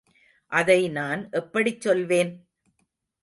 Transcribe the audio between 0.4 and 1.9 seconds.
அதை நான் எப்படிச்